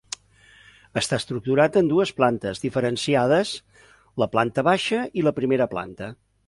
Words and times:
Està 1.01 1.19
estructurat 1.23 1.77
en 1.83 1.91
dues 1.91 2.13
plantes 2.21 2.63
diferenciades, 2.65 3.55
la 4.25 4.33
planta 4.37 4.69
baixa 4.71 5.07
i 5.23 5.29
la 5.31 5.39
primera 5.43 5.75
planta. 5.77 6.15